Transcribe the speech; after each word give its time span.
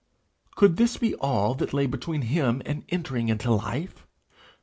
Could 0.55 0.77
this 0.77 0.97
be 0.97 1.13
all 1.17 1.53
that 1.53 1.75
lay 1.75 1.85
between 1.85 2.23
him 2.23 2.63
and 2.65 2.83
entering 2.89 3.29
into 3.29 3.51
life? 3.51 4.07